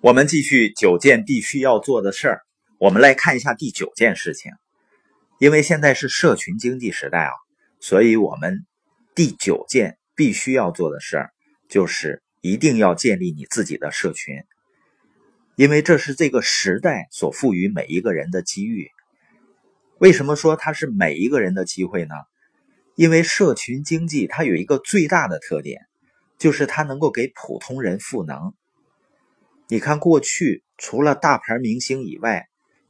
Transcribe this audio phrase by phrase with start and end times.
[0.00, 2.42] 我们继续九件必须要做的事儿，
[2.78, 4.52] 我们来看一下第九件事情。
[5.40, 7.32] 因为现在是社群经济时代啊，
[7.80, 8.64] 所以我们
[9.16, 11.30] 第九件必须要做的事儿
[11.68, 14.36] 就是一定要建立你自己的社群，
[15.56, 18.88] 因为这是这个时代所赋予每一个人的机遇。
[19.98, 22.14] 为什么说它是每一个人的机会呢？
[22.94, 25.80] 因为社群经济它有一个最大的特点，
[26.38, 28.54] 就是它能够给普通人赋能。
[29.70, 32.46] 你看，过去除了大牌明星以外，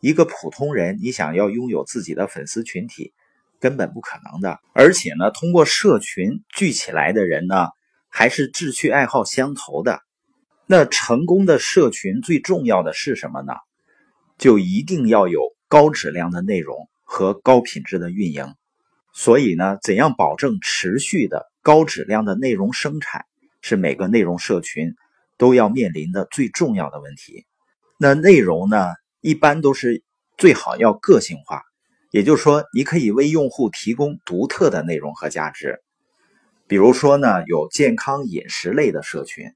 [0.00, 3.12] 一个普通人你想要拥有自己的粉丝群体，
[3.60, 4.58] 根本不可能的。
[4.72, 7.68] 而且呢，通过社群聚起来的人呢，
[8.08, 10.00] 还是志趣爱好相投的。
[10.64, 13.52] 那成功的社群最重要的是什么呢？
[14.38, 18.46] 就一定要有高质量的内容和高品质的运营。
[19.12, 23.26] 所以呢，怎样保证持续的高质量的内容生产，
[23.60, 24.94] 是每个内容社群。
[25.42, 27.46] 都要面临的最重要的问题，
[27.98, 30.04] 那内容呢，一般都是
[30.38, 31.64] 最好要个性化，
[32.12, 35.80] 也就是说，你可以为用户提供独特的内容和价值。
[36.68, 39.52] 比如说呢，有健康饮食类的社群，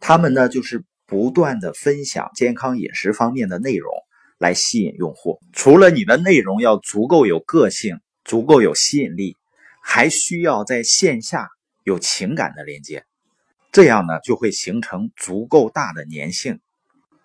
[0.00, 3.92] 他们呢就是不断的分享健康饮食方面的内容
[4.36, 5.38] 来吸引用户。
[5.52, 9.36] 除了你的内容要足够有个性、足够有吸引力，
[9.80, 11.50] 还需要在线下
[11.84, 13.04] 有情感的连接。
[13.78, 16.58] 这样呢，就会形成足够大的粘性。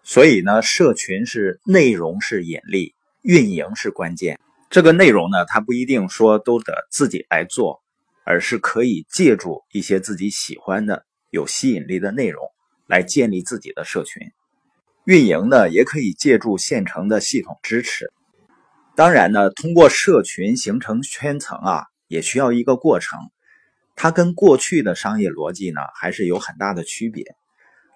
[0.04, 4.40] 所以呢，社群是内容是引力，运营是关键。
[4.70, 7.82] 这个内容呢，它不一定说都得自己来做，
[8.24, 12.48] 而是可以借助一些自己喜欢的、有吸引力的内容
[12.86, 14.22] 来建立自己的社群。
[15.06, 18.14] 运营呢，也可以借助现成的系统支持。
[18.96, 23.18] 当然呢，通过社群形成圈层啊，也需要一个过程。
[23.96, 27.36] 它跟过去的商业逻辑呢，还是有很大的区别。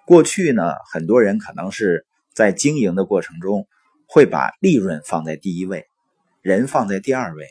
[0.06, 3.66] 过去呢，很多人可能是在经营的过程中，
[4.06, 5.86] 会把利润放在第一位，
[6.40, 7.46] 人放在第二位，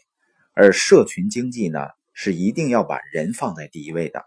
[0.54, 4.26] 而社群经济呢，是一定要把人放在第一位的。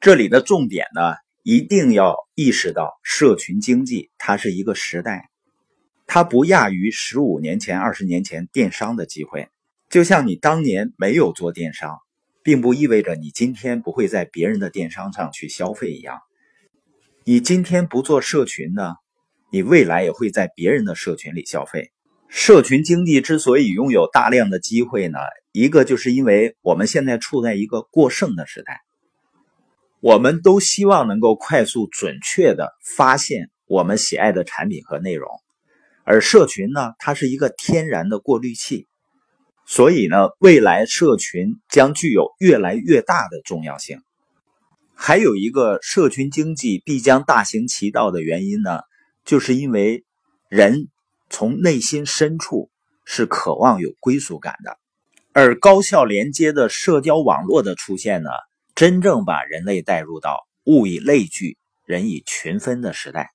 [0.00, 5.28] 这里的重点呢，一定要意识到，社群经济它是一个时代，
[6.06, 9.48] 它不亚于十五年前、二十年前电商的机会。
[9.88, 11.98] 就像你当年没有做电商。
[12.42, 16.18] 并不意味着你今天不会在别人的电商上去消费一样。
[17.24, 18.94] 你今天不做社群呢，
[19.52, 21.90] 你未来也会在别人的社群里消费。
[22.28, 25.18] 社群经济之所以拥有大量的机会呢，
[25.52, 28.80] 一个就是因为我们现在处在一个过剩的时代，
[30.00, 35.28] 我们都希望能够快速准确的发现我们喜爱的产品和内容，
[36.04, 38.86] 而社群呢，它是一个天然的过滤器。
[39.72, 44.02] 所以呢，未来社群将具有越来越大的重要性。
[44.96, 48.80] 还有一个社群经济必将大行其道的原因呢，
[49.24, 50.04] 就是因为
[50.48, 50.88] 人
[51.28, 52.68] 从内心深处
[53.04, 54.76] 是渴望有归属感的，
[55.32, 58.30] 而高效连接的社交网络的出现呢，
[58.74, 63.30] 真正把人类带入到物以类聚、人以群分的时代。